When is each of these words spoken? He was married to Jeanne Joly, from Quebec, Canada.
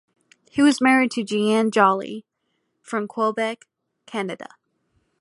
He 0.49 0.63
was 0.63 0.81
married 0.81 1.11
to 1.11 1.23
Jeanne 1.23 1.69
Joly, 1.69 2.25
from 2.81 3.07
Quebec, 3.07 3.65
Canada. 4.07 4.47